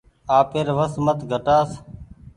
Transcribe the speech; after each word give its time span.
آپير 0.37 0.67
وس 0.77 0.93
مت 1.05 1.19
گھٽآس۔ 1.31 1.69